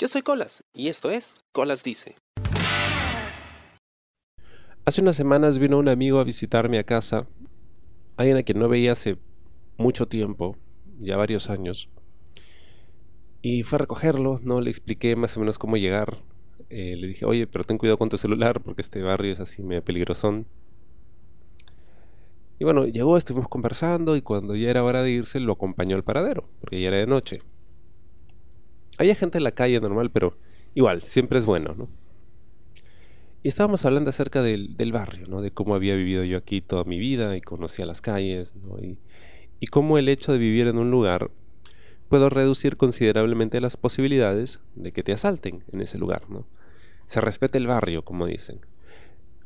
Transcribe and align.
Yo 0.00 0.06
soy 0.06 0.22
Colas 0.22 0.62
y 0.72 0.86
esto 0.86 1.10
es 1.10 1.40
Colas 1.50 1.82
Dice. 1.82 2.14
Hace 4.84 5.00
unas 5.00 5.16
semanas 5.16 5.58
vino 5.58 5.76
un 5.76 5.88
amigo 5.88 6.20
a 6.20 6.24
visitarme 6.24 6.78
a 6.78 6.84
casa, 6.84 7.26
alguien 8.16 8.36
a 8.36 8.44
quien 8.44 8.60
no 8.60 8.68
veía 8.68 8.92
hace 8.92 9.18
mucho 9.76 10.06
tiempo, 10.06 10.56
ya 11.00 11.16
varios 11.16 11.50
años, 11.50 11.88
y 13.42 13.64
fue 13.64 13.78
a 13.78 13.80
recogerlo, 13.80 14.38
no 14.40 14.60
le 14.60 14.70
expliqué 14.70 15.16
más 15.16 15.36
o 15.36 15.40
menos 15.40 15.58
cómo 15.58 15.76
llegar. 15.76 16.18
Eh, 16.70 16.94
le 16.96 17.08
dije, 17.08 17.24
oye, 17.24 17.48
pero 17.48 17.64
ten 17.64 17.76
cuidado 17.76 17.98
con 17.98 18.08
tu 18.08 18.18
celular 18.18 18.60
porque 18.60 18.82
este 18.82 19.02
barrio 19.02 19.32
es 19.32 19.40
así 19.40 19.64
medio 19.64 19.82
peligrosón. 19.82 20.46
Y 22.60 22.64
bueno, 22.64 22.86
llegó, 22.86 23.16
estuvimos 23.16 23.48
conversando 23.48 24.14
y 24.14 24.22
cuando 24.22 24.54
ya 24.54 24.70
era 24.70 24.84
hora 24.84 25.02
de 25.02 25.10
irse 25.10 25.40
lo 25.40 25.54
acompañó 25.54 25.96
al 25.96 26.04
paradero, 26.04 26.48
porque 26.60 26.80
ya 26.80 26.86
era 26.86 26.98
de 26.98 27.08
noche. 27.08 27.42
Había 28.98 29.14
gente 29.14 29.38
en 29.38 29.44
la 29.44 29.52
calle 29.52 29.80
normal, 29.80 30.10
pero 30.10 30.36
igual, 30.74 31.02
siempre 31.04 31.38
es 31.38 31.46
bueno, 31.46 31.74
¿no? 31.76 31.88
Y 33.42 33.48
estábamos 33.48 33.84
hablando 33.84 34.10
acerca 34.10 34.42
del, 34.42 34.74
barrio, 34.92 35.28
¿no? 35.28 35.40
De 35.40 35.52
cómo 35.52 35.76
había 35.76 35.94
vivido 35.94 36.24
yo 36.24 36.36
aquí 36.36 36.60
toda 36.60 36.82
mi 36.84 36.98
vida 36.98 37.36
y 37.36 37.40
conocía 37.40 37.86
las 37.86 38.00
calles, 38.00 38.52
y 39.60 39.66
cómo 39.68 39.96
el 39.98 40.08
hecho 40.08 40.32
de 40.32 40.38
vivir 40.38 40.66
en 40.66 40.76
un 40.76 40.90
lugar 40.90 41.30
puedo 42.08 42.28
reducir 42.30 42.76
considerablemente 42.76 43.60
las 43.60 43.76
posibilidades 43.76 44.60
de 44.74 44.92
que 44.92 45.04
te 45.04 45.12
asalten 45.12 45.62
en 45.72 45.80
ese 45.80 45.98
lugar, 45.98 46.28
¿no? 46.28 46.46
Se 47.06 47.20
respeta 47.20 47.58
el 47.58 47.66
barrio, 47.66 48.02
como 48.02 48.26
dicen. 48.26 48.60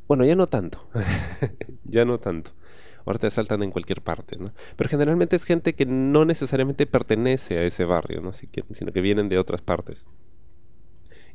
Bueno, 0.07 0.25
ya 0.25 0.35
no 0.35 0.47
tanto. 0.47 0.89
ya 1.85 2.03
no 2.03 2.19
tanto. 2.19 2.51
Ahora 3.05 3.19
te 3.19 3.27
asaltan 3.27 3.63
en 3.63 3.71
cualquier 3.71 4.01
parte, 4.01 4.37
¿no? 4.37 4.51
Pero 4.75 4.89
generalmente 4.89 5.35
es 5.35 5.43
gente 5.43 5.73
que 5.73 5.85
no 5.85 6.25
necesariamente 6.25 6.85
pertenece 6.85 7.57
a 7.57 7.63
ese 7.63 7.85
barrio, 7.85 8.21
¿no? 8.21 8.31
Sino 8.33 8.91
que 8.93 9.01
vienen 9.01 9.29
de 9.29 9.37
otras 9.37 9.61
partes. 9.61 10.05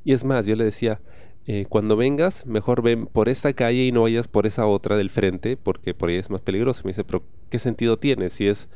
Y 0.04 0.12
es 0.12 0.24
más, 0.24 0.46
yo 0.46 0.56
le 0.56 0.64
decía, 0.64 1.00
eh, 1.46 1.66
cuando 1.66 1.96
vengas, 1.96 2.46
mejor 2.46 2.82
ven 2.82 3.06
por 3.06 3.28
esta 3.28 3.52
calle 3.55 3.84
y 3.84 3.92
no 3.92 4.02
vayas 4.02 4.28
por 4.28 4.47
esa 4.47 4.66
otra 4.66 4.97
del 4.97 5.10
frente, 5.10 5.56
porque 5.56 5.94
por 5.94 6.10
ahí 6.10 6.16
es 6.16 6.30
más 6.30 6.42
peligroso. 6.42 6.83
Me 6.84 6.91
dice, 6.91 7.05
pero 7.05 7.22
¿qué 7.50 7.58
sentido 7.58 7.98
tiene 7.98 8.30
si 8.30 8.48
es 8.48 8.69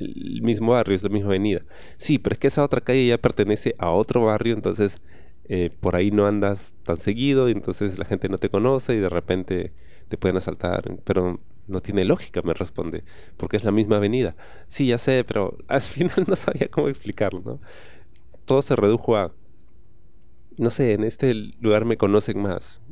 el 0.00 0.42
mismo 0.42 0.72
barrio, 0.72 0.96
es 0.96 1.02
la 1.02 1.10
misma 1.10 1.28
avenida? 1.28 1.62
Sí, 1.96 2.18
pero 2.18 2.34
es 2.34 2.40
que 2.40 2.48
esa 2.48 2.64
otra 2.64 2.80
calle 2.80 3.06
ya 3.06 3.18
pertenece 3.18 3.74
a 3.78 3.90
otro 3.90 4.24
barrio, 4.24 4.54
entonces 4.54 5.00
eh, 5.44 5.70
por 5.80 5.96
ahí 5.96 6.10
no 6.10 6.26
andas 6.26 6.74
tan 6.84 6.98
seguido, 6.98 7.48
y 7.48 7.52
entonces 7.52 7.98
la 7.98 8.04
gente 8.04 8.28
no 8.28 8.38
te 8.38 8.50
conoce 8.50 8.94
y 8.94 8.98
de 8.98 9.08
repente 9.08 9.72
te 10.08 10.16
pueden 10.16 10.36
asaltar. 10.38 10.98
Pero 11.04 11.40
no 11.68 11.80
tiene 11.82 12.04
lógica, 12.04 12.42
me 12.42 12.54
responde, 12.54 13.04
porque 13.36 13.56
es 13.58 13.64
la 13.64 13.72
misma 13.72 13.96
avenida. 13.96 14.36
Sí, 14.68 14.88
ya 14.88 14.98
sé, 14.98 15.24
pero 15.24 15.56
al 15.68 15.82
final 15.82 16.24
no 16.26 16.36
sabía 16.36 16.68
cómo 16.70 16.88
explicarlo, 16.88 17.40
¿no? 17.44 17.60
Todo 18.46 18.62
se 18.62 18.76
redujo 18.76 19.16
a, 19.16 19.32
no 20.56 20.70
sé, 20.70 20.92
en 20.94 21.04
este 21.04 21.34
lugar 21.34 21.84
me 21.84 21.96
conocen 21.96 22.40
más. 22.40 22.82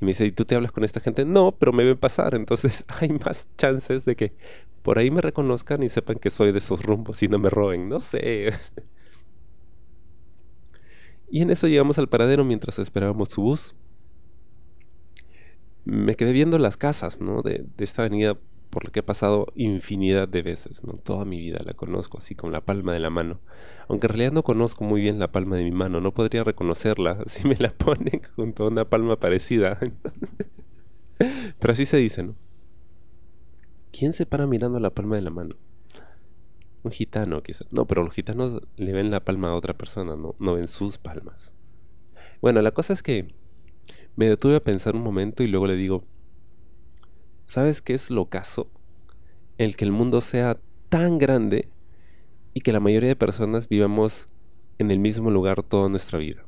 Y 0.00 0.06
me 0.06 0.10
dice, 0.10 0.26
¿y 0.26 0.32
tú 0.32 0.44
te 0.46 0.54
hablas 0.56 0.72
con 0.72 0.84
esta 0.84 1.00
gente? 1.00 1.24
No, 1.26 1.52
pero 1.52 1.72
me 1.72 1.84
ven 1.84 1.98
pasar, 1.98 2.34
entonces 2.34 2.84
hay 3.00 3.10
más 3.10 3.48
chances 3.58 4.04
de 4.04 4.16
que 4.16 4.34
por 4.82 4.98
ahí 4.98 5.10
me 5.10 5.22
reconozcan 5.22 5.82
y 5.82 5.90
sepan 5.90 6.18
que 6.18 6.30
soy 6.30 6.52
de 6.52 6.58
esos 6.58 6.82
rumbos 6.84 7.22
y 7.22 7.28
no 7.28 7.38
me 7.38 7.50
roben, 7.50 7.88
no 7.88 8.00
sé. 8.00 8.50
y 11.30 11.42
en 11.42 11.50
eso 11.50 11.66
llegamos 11.66 11.98
al 11.98 12.08
paradero 12.08 12.44
mientras 12.44 12.78
esperábamos 12.78 13.30
su 13.30 13.42
bus 13.42 13.74
me 15.84 16.14
quedé 16.16 16.32
viendo 16.32 16.58
las 16.58 16.76
casas, 16.76 17.20
¿no? 17.20 17.42
De, 17.42 17.64
esta 17.78 18.02
avenida 18.02 18.36
por 18.70 18.84
la 18.84 18.90
que 18.90 19.00
he 19.00 19.02
pasado 19.02 19.48
infinidad 19.54 20.28
de 20.28 20.42
veces, 20.42 20.82
¿no? 20.84 20.94
Toda 20.94 21.24
mi 21.24 21.38
vida 21.38 21.60
la 21.64 21.74
conozco 21.74 22.18
así 22.18 22.34
con 22.34 22.52
la 22.52 22.62
palma 22.62 22.92
de 22.92 23.00
la 23.00 23.10
mano. 23.10 23.40
Aunque 23.88 24.06
en 24.06 24.10
realidad 24.10 24.32
no 24.32 24.42
conozco 24.42 24.84
muy 24.84 25.00
bien 25.00 25.18
la 25.18 25.30
palma 25.30 25.56
de 25.56 25.64
mi 25.64 25.72
mano, 25.72 26.00
no 26.00 26.12
podría 26.12 26.44
reconocerla 26.44 27.22
si 27.26 27.46
me 27.46 27.56
la 27.56 27.70
ponen 27.70 28.22
junto 28.36 28.64
a 28.64 28.68
una 28.68 28.84
palma 28.84 29.16
parecida. 29.16 29.78
Pero 31.58 31.72
así 31.72 31.86
se 31.86 31.98
dice, 31.98 32.22
¿no? 32.22 32.34
¿Quién 33.92 34.12
se 34.12 34.24
para 34.24 34.46
mirando 34.46 34.80
la 34.80 34.90
palma 34.90 35.16
de 35.16 35.22
la 35.22 35.30
mano? 35.30 35.56
Un 36.82 36.90
gitano, 36.90 37.42
quizás. 37.42 37.70
No, 37.70 37.84
pero 37.86 38.02
los 38.02 38.12
gitanos 38.12 38.62
le 38.76 38.92
ven 38.92 39.10
la 39.10 39.20
palma 39.20 39.50
a 39.50 39.54
otra 39.54 39.74
persona, 39.74 40.16
no, 40.16 40.34
no 40.40 40.54
ven 40.54 40.66
sus 40.66 40.98
palmas. 40.98 41.52
Bueno, 42.40 42.60
la 42.60 42.72
cosa 42.72 42.92
es 42.92 43.04
que 43.04 43.32
me 44.16 44.28
detuve 44.28 44.56
a 44.56 44.64
pensar 44.64 44.94
un 44.94 45.02
momento 45.02 45.42
y 45.42 45.48
luego 45.48 45.66
le 45.66 45.76
digo, 45.76 46.04
¿sabes 47.46 47.82
qué 47.82 47.94
es 47.94 48.10
lo 48.10 48.26
caso? 48.26 48.70
El 49.58 49.76
que 49.76 49.84
el 49.84 49.92
mundo 49.92 50.20
sea 50.20 50.58
tan 50.88 51.18
grande 51.18 51.68
y 52.54 52.60
que 52.60 52.72
la 52.72 52.80
mayoría 52.80 53.08
de 53.08 53.16
personas 53.16 53.68
vivamos 53.68 54.28
en 54.78 54.90
el 54.90 54.98
mismo 54.98 55.30
lugar 55.30 55.62
toda 55.62 55.88
nuestra 55.88 56.18
vida. 56.18 56.44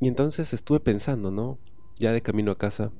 Y 0.00 0.08
entonces 0.08 0.52
estuve 0.54 0.80
pensando, 0.80 1.30
¿no? 1.30 1.58
Ya 1.96 2.12
de 2.12 2.22
camino 2.22 2.50
a 2.52 2.58
casa. 2.58 2.90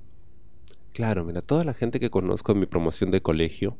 Claro, 0.92 1.24
mira, 1.24 1.40
toda 1.40 1.64
la 1.64 1.72
gente 1.72 1.98
que 1.98 2.10
conozco 2.10 2.52
en 2.52 2.60
mi 2.60 2.66
promoción 2.66 3.10
de 3.10 3.22
colegio, 3.22 3.78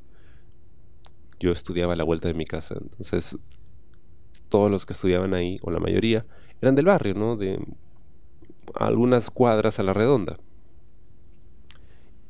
yo 1.38 1.50
estudiaba 1.50 1.92
a 1.92 1.97
la 1.97 2.04
vuelta 2.04 2.28
de 2.28 2.34
mi 2.34 2.44
casa, 2.44 2.76
entonces 2.80 3.38
todos 4.48 4.70
los 4.70 4.86
que 4.86 4.92
estudiaban 4.92 5.34
ahí, 5.34 5.58
o 5.62 5.70
la 5.70 5.80
mayoría, 5.80 6.26
eran 6.60 6.75
del 6.75 6.87
barrio, 6.87 7.15
¿no? 7.15 7.37
De 7.37 7.59
algunas 8.75 9.31
cuadras 9.31 9.78
a 9.78 9.82
la 9.82 9.93
redonda. 9.93 10.38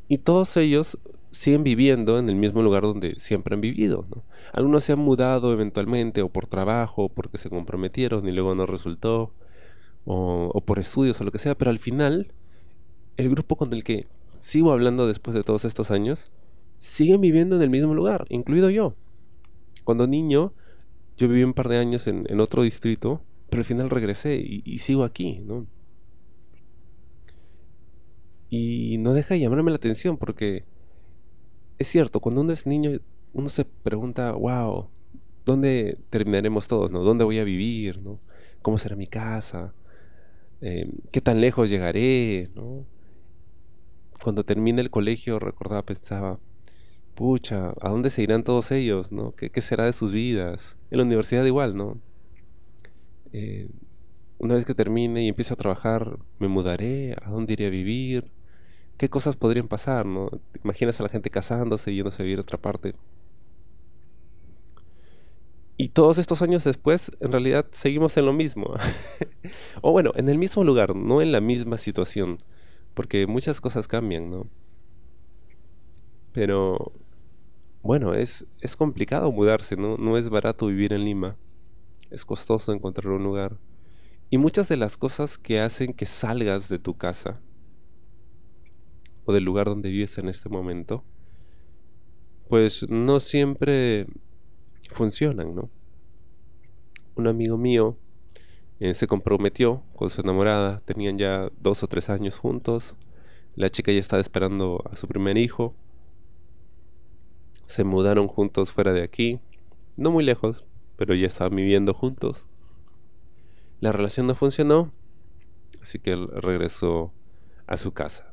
Y 0.09 0.19
todos 0.19 0.57
ellos 0.57 0.99
siguen 1.31 1.63
viviendo 1.63 2.19
en 2.19 2.29
el 2.29 2.35
mismo 2.35 2.63
lugar 2.63 2.83
donde 2.83 3.15
siempre 3.19 3.55
han 3.55 3.61
vivido. 3.61 4.07
¿no? 4.15 4.25
Algunos 4.53 4.85
se 4.85 4.93
han 4.93 4.99
mudado 4.99 5.53
eventualmente 5.53 6.23
o 6.23 6.29
por 6.29 6.47
trabajo, 6.47 7.05
o 7.05 7.09
porque 7.09 7.39
se 7.39 7.51
comprometieron 7.51 8.27
y 8.27 8.33
luego 8.33 8.55
no 8.55 8.67
resultó, 8.67 9.33
o, 10.05 10.51
o, 10.53 10.61
por 10.63 10.79
estudios 10.79 11.21
o 11.21 11.25
lo 11.25 11.31
que 11.31 11.39
sea, 11.39 11.57
pero 11.57 11.71
al 11.71 11.79
final 11.79 12.33
el 13.17 13.29
grupo 13.29 13.57
con 13.57 13.73
el 13.73 13.85
que 13.85 14.07
sigo 14.41 14.73
hablando 14.73 15.07
después 15.07 15.35
de 15.35 15.45
todos 15.45 15.65
estos 15.65 15.91
años 15.91 16.33
siguen 16.79 17.21
viviendo 17.21 17.57
en 17.57 17.63
el 17.63 17.71
mismo 17.71 17.95
lugar, 17.95 18.27
incluido 18.31 18.71
yo. 18.71 18.95
Cuando 19.85 20.07
niño 20.07 20.53
yo 21.17 21.29
viví 21.29 21.45
un 21.45 21.53
par 21.53 21.69
de 21.69 21.77
años 21.77 22.07
en, 22.07 22.41
otro 22.41 22.63
distrito, 22.63 23.21
pero 23.51 23.61
al 23.61 23.67
final 23.67 23.91
regresé 23.91 24.37
y, 24.37 24.79
sigo 24.79 25.05
aquí, 25.05 25.41
¿no? 25.41 25.67
Y 28.49 28.97
no 28.99 29.13
deja 29.13 29.35
de 29.35 29.41
llamarme 29.41 29.71
la 29.71 29.77
atención 29.77 30.17
porque 30.17 30.65
es 31.79 31.89
cierto, 31.89 32.21
cuando 32.21 32.43
uno 32.43 32.53
es 32.53 32.67
niño, 32.67 33.01
uno 33.33 33.49
se 33.49 33.65
pregunta, 33.65 34.33
wow, 34.33 34.89
¿dónde 35.45 35.99
terminaremos 36.11 36.69
todos? 36.69 36.91
¿Dónde 36.91 37.25
voy 37.25 37.39
a 37.39 37.45
vivir? 37.45 38.01
¿no? 38.01 38.21
¿Cómo 38.63 38.79
será 38.79 38.97
mi 38.97 39.07
casa? 39.07 39.73
Eh, 40.61 40.91
¿Qué 41.11 41.21
tan 41.21 41.41
lejos 41.41 41.71
llegaré? 41.71 42.51
Cuando 44.23 44.45
termine 44.45 44.83
el 44.83 44.91
colegio, 44.91 45.39
recordaba, 45.39 45.83
pensaba, 45.83 46.39
pucha, 47.15 47.73
¿a 47.81 47.89
dónde 47.89 48.11
se 48.11 48.23
irán 48.23 48.45
todos 48.45 48.71
ellos? 48.71 49.11
¿no? 49.11 49.33
¿Qué, 49.35 49.61
será 49.61 49.87
de 49.87 49.93
sus 49.93 50.13
vidas? 50.13 50.77
En 50.91 50.99
la 50.99 51.05
universidad 51.05 51.45
igual, 51.45 51.77
¿no? 51.77 51.99
Eh, 53.33 53.69
una 54.39 54.55
vez 54.55 54.65
que 54.65 54.75
termine 54.75 55.25
y 55.25 55.29
empiece 55.29 55.53
a 55.55 55.57
trabajar, 55.57 56.19
¿me 56.39 56.49
mudaré? 56.49 57.15
¿A 57.23 57.31
dónde 57.31 57.53
iré 57.55 57.67
a 57.67 57.71
vivir? 57.71 58.31
¿Qué 58.99 59.09
cosas 59.11 59.37
podrían 59.37 59.69
pasar, 59.69 60.07
no? 60.07 60.31
imaginas 60.65 61.01
a 61.01 61.05
la 61.05 61.09
gente 61.11 61.31
casándose 61.31 61.93
y 61.93 61.97
yéndose 61.97 62.23
a 62.23 62.25
vivir 62.25 62.39
a 62.39 62.43
otra 62.43 62.59
parte? 62.59 62.95
Y 65.77 65.89
todos 65.89 66.19
estos 66.19 66.43
años 66.43 66.65
después, 66.65 67.11
en 67.21 67.33
realidad, 67.33 67.67
seguimos 67.73 68.17
en 68.19 68.27
lo 68.27 68.33
mismo. 68.35 68.75
o 69.83 69.93
bueno, 69.93 70.13
en 70.15 70.29
el 70.29 70.37
mismo 70.39 70.63
lugar, 70.63 70.95
no 70.95 71.23
en 71.23 71.33
la 71.33 71.41
misma 71.41 71.79
situación. 71.79 72.43
Porque 72.95 73.27
muchas 73.27 73.61
cosas 73.61 73.89
cambian, 73.89 74.31
¿no? 74.31 74.47
Pero 76.33 76.93
bueno, 77.83 78.15
es, 78.15 78.47
es 78.61 78.77
complicado 78.77 79.33
mudarse, 79.33 79.77
¿no? 79.77 79.97
No 79.97 80.17
es 80.19 80.29
barato 80.31 80.67
vivir 80.67 80.93
en 80.93 81.05
Lima. 81.05 81.37
Es 82.11 82.25
costoso 82.25 82.73
encontrar 82.73 83.09
un 83.09 83.23
lugar. 83.23 83.59
Y 84.31 84.39
muchas 84.39 84.69
de 84.69 84.77
las 84.77 84.97
cosas 84.97 85.39
que 85.39 85.61
hacen 85.61 85.93
que 85.93 86.07
salgas 86.07 86.69
de 86.69 86.79
tu 86.79 86.97
casa 86.97 87.41
o 89.25 89.33
del 89.33 89.45
lugar 89.45 89.67
donde 89.67 89.91
vives 89.91 90.19
en 90.19 90.29
este 90.29 90.49
momento, 90.49 91.05
pues 92.49 92.89
no 92.89 93.21
siempre 93.21 94.07
funcionan, 94.91 95.55
¿no? 95.55 95.71
Un 97.17 97.27
amigo 97.27 97.57
mío 97.57 97.97
eh, 98.81 98.95
se 98.95 99.07
comprometió 99.07 99.83
con 99.95 100.11
su 100.11 100.21
enamorada, 100.21 100.81
tenían 100.85 101.19
ya 101.19 101.51
dos 101.61 101.83
o 101.83 101.87
tres 101.87 102.09
años 102.09 102.39
juntos, 102.39 102.95
la 103.55 103.69
chica 103.69 103.93
ya 103.93 104.01
estaba 104.01 104.23
esperando 104.23 104.83
a 104.91 104.97
su 104.97 105.07
primer 105.07 105.37
hijo, 105.37 105.75
se 107.67 107.85
mudaron 107.85 108.27
juntos 108.27 108.73
fuera 108.73 108.93
de 108.93 109.03
aquí, 109.03 109.39
no 109.97 110.11
muy 110.11 110.25
lejos, 110.25 110.65
pero 111.01 111.15
ya 111.15 111.29
estaban 111.29 111.57
viviendo 111.57 111.95
juntos. 111.95 112.45
La 113.81 113.91
relación 113.91 114.27
no 114.27 114.35
funcionó, 114.35 114.93
así 115.81 115.99
que 115.99 116.13
él 116.13 116.29
regresó 116.29 117.11
a 117.67 117.79
su 117.79 117.93
casa. 117.93 118.27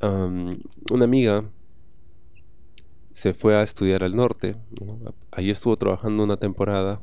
una 0.00 1.04
amiga 1.04 1.44
se 3.12 3.34
fue 3.34 3.56
a 3.56 3.62
estudiar 3.62 4.04
al 4.04 4.16
norte. 4.16 4.56
Allí 5.30 5.50
estuvo 5.50 5.76
trabajando 5.76 6.24
una 6.24 6.38
temporada 6.38 7.02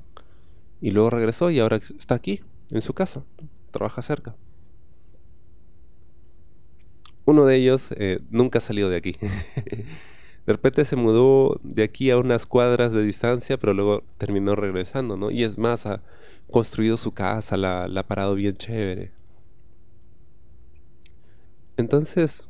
y 0.82 0.90
luego 0.90 1.12
regresó 1.12 1.52
y 1.52 1.60
ahora 1.60 1.78
está 1.78 2.16
aquí, 2.16 2.42
en 2.72 2.82
su 2.82 2.96
casa. 2.96 3.24
Trabaja 3.70 4.02
cerca. 4.02 4.36
Uno 7.26 7.46
de 7.46 7.58
ellos 7.58 7.92
eh, 7.92 8.22
nunca 8.32 8.58
ha 8.58 8.62
salido 8.62 8.90
de 8.90 8.98
aquí. 8.98 9.18
de 10.46 10.54
repente 10.54 10.86
se 10.86 10.96
mudó 10.96 11.60
de 11.64 11.84
aquí 11.84 12.10
a 12.10 12.18
unas 12.18 12.46
cuadras 12.46 12.92
de 12.94 13.04
distancia, 13.04 13.58
pero 13.58 13.74
luego 13.74 14.04
terminó 14.18 14.56
regresando, 14.56 15.16
¿no? 15.16 15.30
Y 15.30 15.44
es 15.44 15.58
más, 15.58 15.86
ha 15.86 16.02
construido 16.50 16.98
su 16.98 17.14
casa, 17.14 17.58
la, 17.58 17.84
ha 17.86 18.04
parado 18.04 18.34
bien 18.34 18.54
chévere. 18.54 19.12
Entonces, 21.78 22.48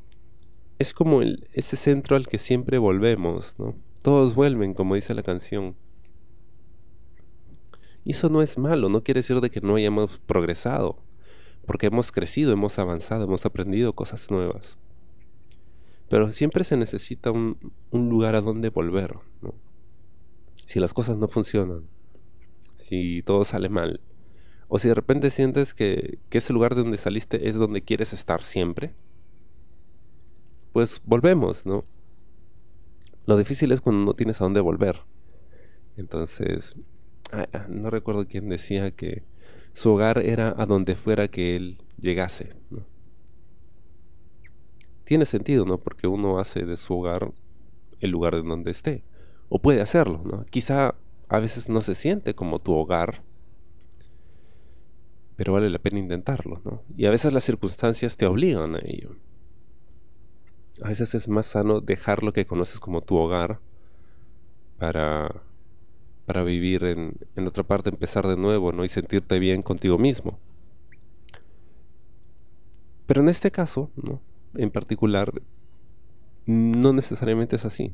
es 0.79 0.93
como 0.93 1.21
ese 1.21 1.75
centro 1.75 2.15
al 2.15 2.27
que 2.27 2.37
siempre 2.37 2.77
volvemos, 2.77 3.55
¿no? 3.59 3.75
Todos 4.01 4.35
vuelven, 4.35 4.73
como 4.73 4.95
dice 4.95 5.13
la 5.13 5.23
canción. 5.23 5.75
Y 8.03 8.11
eso 8.11 8.29
no 8.29 8.41
es 8.41 8.57
malo, 8.57 8.89
no 8.89 9.03
quiere 9.03 9.19
decir 9.19 9.41
de 9.41 9.51
que 9.51 9.61
no 9.61 9.75
hayamos 9.75 10.17
progresado, 10.19 10.97
porque 11.67 11.87
hemos 11.87 12.11
crecido, 12.11 12.53
hemos 12.53 12.79
avanzado, 12.79 13.25
hemos 13.25 13.45
aprendido 13.45 13.93
cosas 13.93 14.31
nuevas. 14.31 14.77
Pero 16.11 16.33
siempre 16.33 16.65
se 16.65 16.75
necesita 16.75 17.31
un, 17.31 17.57
un 17.89 18.09
lugar 18.09 18.35
a 18.35 18.41
donde 18.41 18.67
volver, 18.67 19.15
¿no? 19.41 19.55
Si 20.65 20.81
las 20.81 20.93
cosas 20.93 21.15
no 21.15 21.29
funcionan, 21.29 21.87
si 22.75 23.23
todo 23.23 23.45
sale 23.45 23.69
mal, 23.69 24.01
o 24.67 24.77
si 24.77 24.89
de 24.89 24.93
repente 24.93 25.29
sientes 25.29 25.73
que, 25.73 26.19
que 26.29 26.39
ese 26.39 26.51
lugar 26.51 26.75
de 26.75 26.81
donde 26.81 26.97
saliste 26.97 27.47
es 27.47 27.55
donde 27.55 27.81
quieres 27.81 28.11
estar 28.11 28.43
siempre, 28.43 28.93
pues 30.73 31.01
volvemos, 31.05 31.65
¿no? 31.65 31.85
Lo 33.25 33.37
difícil 33.37 33.71
es 33.71 33.79
cuando 33.79 34.03
no 34.03 34.13
tienes 34.13 34.41
a 34.41 34.43
dónde 34.43 34.59
volver. 34.59 35.03
Entonces, 35.95 36.75
ah, 37.31 37.47
ah, 37.53 37.67
no 37.69 37.89
recuerdo 37.89 38.27
quién 38.27 38.49
decía 38.49 38.91
que 38.91 39.23
su 39.71 39.91
hogar 39.91 40.21
era 40.25 40.53
a 40.57 40.65
donde 40.65 40.97
fuera 40.97 41.29
que 41.29 41.55
él 41.55 41.77
llegase. 42.01 42.53
¿no? 42.69 42.90
Tiene 45.11 45.25
sentido, 45.25 45.65
¿no? 45.65 45.77
Porque 45.77 46.07
uno 46.07 46.39
hace 46.39 46.63
de 46.63 46.77
su 46.77 46.97
hogar 46.97 47.33
el 47.99 48.11
lugar 48.11 48.35
en 48.35 48.47
donde 48.47 48.71
esté. 48.71 49.03
O 49.49 49.59
puede 49.59 49.81
hacerlo, 49.81 50.21
¿no? 50.23 50.45
Quizá 50.45 50.95
a 51.27 51.39
veces 51.41 51.67
no 51.67 51.81
se 51.81 51.95
siente 51.95 52.33
como 52.33 52.59
tu 52.59 52.71
hogar, 52.71 53.21
pero 55.35 55.51
vale 55.51 55.69
la 55.69 55.79
pena 55.79 55.99
intentarlo, 55.99 56.61
¿no? 56.63 56.83
Y 56.95 57.07
a 57.07 57.11
veces 57.11 57.33
las 57.33 57.43
circunstancias 57.43 58.15
te 58.15 58.25
obligan 58.25 58.77
a 58.77 58.79
ello 58.85 59.17
a 60.81 60.87
veces 60.87 61.13
es 61.13 61.27
más 61.27 61.45
sano 61.45 61.81
dejar 61.81 62.23
lo 62.23 62.31
que 62.31 62.45
conoces 62.45 62.79
como 62.79 63.01
tu 63.01 63.17
hogar 63.17 63.59
para, 64.77 65.43
para 66.25 66.41
vivir 66.45 66.85
en, 66.85 67.17
en 67.35 67.47
otra 67.47 67.63
parte, 67.63 67.89
empezar 67.89 68.25
de 68.27 68.37
nuevo, 68.37 68.71
¿no? 68.71 68.85
Y 68.85 68.87
sentirte 68.87 69.39
bien 69.39 69.61
contigo 69.61 69.97
mismo. 69.97 70.39
Pero 73.07 73.19
en 73.19 73.27
este 73.27 73.51
caso, 73.51 73.91
¿no? 73.97 74.21
En 74.55 74.71
particular, 74.71 75.31
no 76.45 76.93
necesariamente 76.93 77.55
es 77.55 77.65
así, 77.65 77.93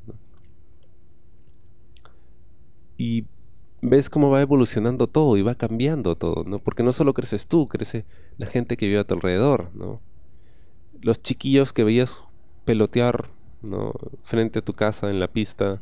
Y 2.99 3.25
ves 3.81 4.09
cómo 4.09 4.31
va 4.31 4.41
evolucionando 4.41 5.05
todo 5.05 5.37
y 5.37 5.43
va 5.43 5.53
cambiando 5.53 6.15
todo, 6.15 6.43
¿no? 6.45 6.57
Porque 6.59 6.81
no 6.81 6.93
solo 6.93 7.13
creces 7.13 7.47
tú, 7.47 7.67
crece 7.67 8.05
la 8.37 8.47
gente 8.47 8.75
que 8.75 8.87
vive 8.87 8.99
a 8.99 9.03
tu 9.03 9.13
alrededor, 9.13 9.69
¿no? 9.75 10.01
Los 11.01 11.21
chiquillos 11.21 11.73
que 11.73 11.83
veías 11.83 12.17
pelotear 12.65 13.29
¿no? 13.61 13.93
frente 14.23 14.59
a 14.59 14.61
tu 14.61 14.73
casa 14.73 15.09
en 15.09 15.19
la 15.19 15.27
pista. 15.27 15.81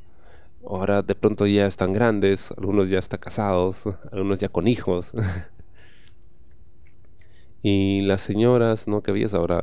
Ahora 0.67 1.01
de 1.01 1.15
pronto 1.15 1.47
ya 1.47 1.65
están 1.65 1.93
grandes, 1.93 2.51
algunos 2.57 2.89
ya 2.89 2.99
están 2.99 3.19
casados, 3.19 3.83
algunos 4.11 4.39
ya 4.39 4.49
con 4.49 4.67
hijos. 4.67 5.11
y 7.63 8.01
las 8.01 8.21
señoras 8.21 8.87
¿no? 8.87 9.01
que 9.01 9.11
veías 9.11 9.33
ahora 9.33 9.61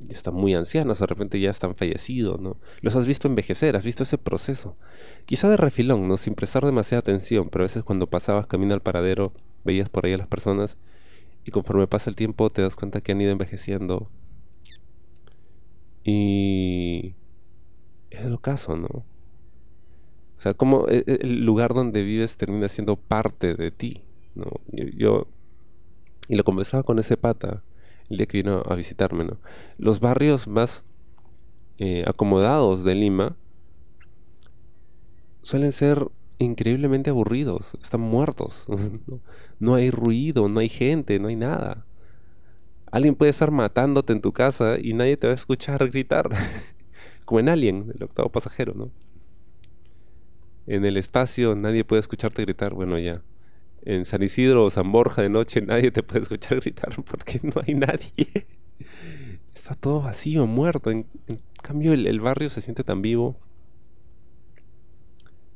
ya 0.00 0.16
están 0.16 0.34
muy 0.34 0.54
ancianas, 0.54 0.98
de 0.98 1.06
repente 1.06 1.40
ya 1.40 1.50
están 1.50 1.74
fallecidos, 1.74 2.40
¿no? 2.40 2.56
Los 2.80 2.96
has 2.96 3.06
visto 3.06 3.28
envejecer, 3.28 3.76
has 3.76 3.84
visto 3.84 4.02
ese 4.02 4.18
proceso. 4.18 4.76
Quizá 5.26 5.48
de 5.48 5.56
refilón, 5.56 6.08
¿no? 6.08 6.16
Sin 6.16 6.34
prestar 6.34 6.64
demasiada 6.64 7.00
atención, 7.00 7.50
pero 7.50 7.64
a 7.64 7.66
veces 7.66 7.84
cuando 7.84 8.08
pasabas 8.08 8.46
camino 8.46 8.74
al 8.74 8.82
paradero, 8.82 9.32
veías 9.64 9.88
por 9.88 10.06
ahí 10.06 10.14
a 10.14 10.18
las 10.18 10.26
personas 10.26 10.78
y 11.44 11.50
conforme 11.50 11.86
pasa 11.86 12.10
el 12.10 12.16
tiempo 12.16 12.50
te 12.50 12.62
das 12.62 12.76
cuenta 12.76 13.00
que 13.00 13.12
han 13.12 13.20
ido 13.20 13.30
envejeciendo, 13.30 14.08
y 16.04 17.14
es 18.10 18.24
el 18.24 18.40
caso, 18.40 18.76
¿no? 18.76 18.88
O 18.88 20.42
sea, 20.42 20.54
como 20.54 20.88
e, 20.88 21.04
e, 21.06 21.18
el 21.22 21.44
lugar 21.44 21.74
donde 21.74 22.02
vives 22.02 22.36
termina 22.36 22.68
siendo 22.68 22.96
parte 22.96 23.54
de 23.54 23.70
ti, 23.70 24.02
¿no? 24.34 24.50
Yo, 24.72 25.26
y 26.28 26.36
lo 26.36 26.44
conversaba 26.44 26.82
con 26.82 26.98
ese 26.98 27.16
pata 27.16 27.62
el 28.10 28.18
día 28.18 28.26
que 28.26 28.38
vino 28.38 28.62
a 28.68 28.74
visitarme, 28.74 29.24
¿no? 29.24 29.38
Los 29.78 30.00
barrios 30.00 30.46
más 30.48 30.84
eh, 31.78 32.04
acomodados 32.06 32.84
de 32.84 32.94
Lima 32.94 33.36
suelen 35.42 35.72
ser 35.72 36.08
increíblemente 36.38 37.10
aburridos, 37.10 37.76
están 37.82 38.00
muertos, 38.00 38.66
no 39.60 39.74
hay 39.74 39.90
ruido, 39.90 40.48
no 40.48 40.60
hay 40.60 40.68
gente, 40.68 41.18
no 41.18 41.28
hay 41.28 41.36
nada. 41.36 41.86
Alguien 42.90 43.14
puede 43.14 43.30
estar 43.30 43.52
matándote 43.52 44.12
en 44.12 44.20
tu 44.20 44.32
casa 44.32 44.76
y 44.80 44.94
nadie 44.94 45.16
te 45.16 45.28
va 45.28 45.32
a 45.32 45.36
escuchar 45.36 45.88
gritar. 45.88 46.28
Como 47.24 47.38
en 47.38 47.48
Alien, 47.48 47.92
el 47.94 48.02
octavo 48.02 48.30
pasajero, 48.30 48.74
¿no? 48.74 48.90
En 50.66 50.84
el 50.84 50.96
espacio 50.96 51.54
nadie 51.54 51.84
puede 51.84 52.00
escucharte 52.00 52.42
gritar. 52.42 52.74
Bueno, 52.74 52.98
ya. 52.98 53.22
En 53.82 54.04
San 54.04 54.22
Isidro 54.22 54.64
o 54.64 54.70
San 54.70 54.92
Borja 54.92 55.22
de 55.22 55.30
noche 55.30 55.60
nadie 55.66 55.90
te 55.90 56.02
puede 56.02 56.20
escuchar 56.20 56.60
gritar 56.60 57.02
porque 57.04 57.40
no 57.42 57.62
hay 57.66 57.74
nadie. 57.74 58.46
Está 59.54 59.74
todo 59.74 60.02
vacío, 60.02 60.46
muerto. 60.46 60.90
En, 60.90 61.06
cambio, 61.62 61.92
el, 61.92 62.20
barrio 62.20 62.50
se 62.50 62.60
siente 62.60 62.84
tan 62.84 63.02
vivo. 63.02 63.36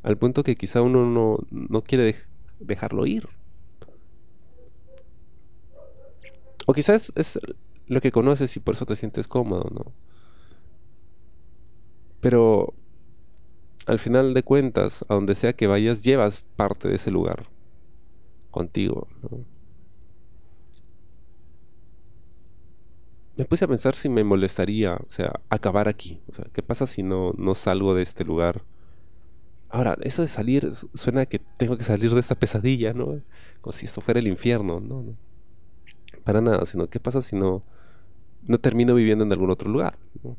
Al 0.02 0.18
punto 0.18 0.42
que 0.42 0.56
quizá 0.56 0.82
uno 0.82 1.06
no, 1.06 1.38
no 1.50 1.82
quiere 1.82 2.16
dejarlo 2.60 3.06
ir. 3.06 3.28
O 6.66 6.74
quizás 6.74 7.12
es 7.14 7.38
lo 7.86 8.00
que 8.00 8.12
conoces 8.12 8.56
y 8.56 8.60
por 8.60 8.74
eso 8.74 8.86
te 8.86 8.96
sientes 8.96 9.28
cómodo, 9.28 9.70
¿no? 9.70 9.92
Pero 12.20 12.74
al 13.86 13.98
final 13.98 14.32
de 14.34 14.42
cuentas, 14.42 15.04
a 15.08 15.14
donde 15.14 15.34
sea 15.34 15.52
que 15.54 15.66
vayas, 15.66 16.02
llevas 16.02 16.42
parte 16.56 16.88
de 16.88 16.96
ese 16.96 17.10
lugar 17.10 17.53
contigo. 18.54 19.08
Me 23.36 23.44
puse 23.44 23.64
a 23.64 23.68
pensar 23.68 23.96
si 23.96 24.08
me 24.08 24.22
molestaría, 24.22 24.94
o 24.94 25.10
sea, 25.10 25.40
acabar 25.50 25.88
aquí. 25.88 26.20
O 26.28 26.32
sea, 26.32 26.46
¿qué 26.52 26.62
pasa 26.62 26.86
si 26.86 27.02
no, 27.02 27.32
no 27.36 27.56
salgo 27.56 27.94
de 27.96 28.02
este 28.02 28.24
lugar? 28.24 28.62
Ahora, 29.70 29.98
eso 30.02 30.22
de 30.22 30.28
salir 30.28 30.70
suena 30.94 31.22
a 31.22 31.26
que 31.26 31.40
tengo 31.40 31.76
que 31.76 31.82
salir 31.82 32.14
de 32.14 32.20
esta 32.20 32.36
pesadilla, 32.36 32.92
¿no? 32.92 33.20
Como 33.60 33.72
si 33.72 33.86
esto 33.86 34.00
fuera 34.00 34.20
el 34.20 34.28
infierno, 34.28 34.78
¿no? 34.78 35.02
¿no? 35.02 35.16
para 36.22 36.40
nada, 36.40 36.64
sino 36.64 36.88
qué 36.88 37.00
pasa 37.00 37.20
si 37.22 37.34
no, 37.34 37.64
no 38.46 38.58
termino 38.58 38.94
viviendo 38.94 39.24
en 39.24 39.32
algún 39.32 39.50
otro 39.50 39.68
lugar. 39.68 39.98
¿no? 40.22 40.36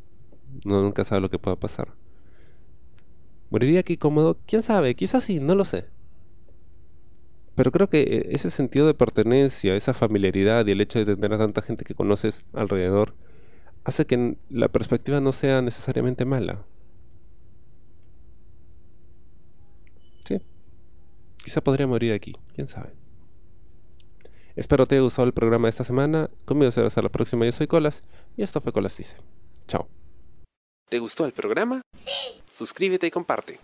nunca 0.82 1.04
sabe 1.04 1.22
lo 1.22 1.30
que 1.30 1.38
pueda 1.38 1.58
pasar. 1.58 1.90
¿Moriría 3.50 3.82
aquí 3.82 3.98
cómodo? 3.98 4.38
¿Quién 4.48 4.64
sabe? 4.64 4.96
Quizás 4.96 5.24
sí, 5.26 5.42
no 5.42 5.54
lo 5.54 5.66
sé. 5.66 5.86
Pero 7.56 7.72
creo 7.72 7.90
que 7.90 8.02
eh, 8.02 8.28
ese 8.32 8.50
sentido 8.50 8.86
de 8.86 8.94
pertenencia, 8.94 9.76
esa 9.76 9.94
familiaridad 9.94 10.66
y 10.68 10.72
el 10.72 10.82
hecho 10.82 11.04
de 11.04 11.16
tener 11.16 11.34
a 11.34 11.38
tanta 11.38 11.62
gente 11.62 11.86
que 11.86 11.96
conoces 11.96 12.44
alrededor 12.54 13.16
hace 13.86 14.06
que 14.06 14.38
la 14.50 14.68
perspectiva 14.68 15.22
no 15.22 15.32
sea 15.32 15.62
necesariamente 15.62 16.26
mala. 16.26 16.66
Sí. 20.28 20.42
Quizá 21.44 21.62
podría 21.62 21.88
morir 21.88 22.14
aquí, 22.14 22.36
quién 22.54 22.68
sabe. 22.68 22.94
Espero 24.56 24.86
te 24.86 24.96
haya 24.96 25.04
gustado 25.04 25.28
el 25.28 25.34
programa 25.34 25.68
de 25.68 25.70
esta 25.70 25.84
semana. 25.84 26.30
Conmigo 26.46 26.72
será 26.72 26.88
hasta 26.88 27.02
la 27.02 27.10
próxima. 27.10 27.46
Yo 27.46 27.52
soy 27.52 27.68
Colas 27.68 28.04
y 28.38 28.44
esto 28.44 28.62
fue 28.62 28.72
Colas 28.72 28.98
Dice. 28.98 29.18
Chao. 29.68 29.88
¿Te 30.90 31.00
gustó 31.00 31.26
el 31.26 31.34
programa? 31.34 31.82
Sí. 31.96 32.42
Suscríbete 32.50 33.08
y 33.08 33.12
comparte. 33.12 33.60